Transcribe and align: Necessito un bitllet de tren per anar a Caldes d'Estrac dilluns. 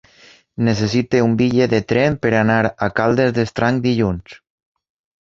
Necessito 0.69 1.21
un 1.25 1.35
bitllet 1.41 1.75
de 1.77 1.81
tren 1.93 2.17
per 2.25 2.33
anar 2.39 2.57
a 2.65 2.91
Caldes 3.03 3.39
d'Estrac 3.39 3.81
dilluns. 3.89 4.39